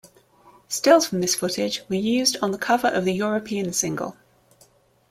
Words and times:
Stills 0.67 1.05
from 1.05 1.21
this 1.21 1.35
footage 1.35 1.83
were 1.87 1.93
used 1.93 2.35
on 2.41 2.49
the 2.49 2.57
cover 2.57 2.87
of 2.87 3.05
the 3.05 3.13
European 3.13 3.71
single. 3.71 4.17